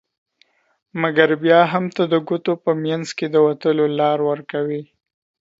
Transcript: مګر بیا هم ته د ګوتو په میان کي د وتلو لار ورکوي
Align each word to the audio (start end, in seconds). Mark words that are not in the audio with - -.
مګر 1.01 1.29
بیا 1.43 1.59
هم 1.71 1.85
ته 1.95 2.03
د 2.11 2.13
ګوتو 2.27 2.53
په 2.63 2.71
میان 2.83 3.01
کي 3.17 3.25
د 3.29 3.35
وتلو 3.47 3.85
لار 3.99 4.19
ورکوي 4.29 4.83